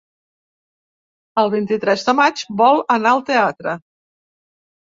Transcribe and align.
El 1.43 1.51
vint-i-tres 1.55 2.07
de 2.09 2.17
maig 2.21 2.43
vol 2.63 2.83
anar 2.97 3.13
al 3.19 3.25
teatre. 3.31 3.77